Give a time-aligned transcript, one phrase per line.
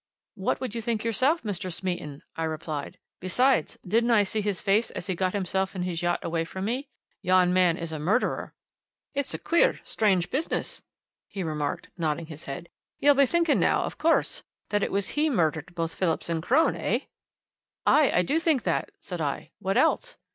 [0.33, 1.71] "What would you think yourself, Mr.
[1.71, 2.97] Smeaton?" I replied.
[3.19, 6.65] "Besides didn't I see his face as he got himself and his yacht away from
[6.65, 6.89] me?
[7.21, 8.55] Yon man is a murderer!"
[9.13, 10.81] "It's a queer, strange business,"
[11.27, 12.67] he remarked, nodding his head.
[12.99, 16.75] "You'll be thinking now, of course, that it was he murdered both Phillips and Crone
[16.75, 17.01] eh?"
[17.85, 19.51] "Aye, I do think that!" said I.
[19.59, 20.17] "What else?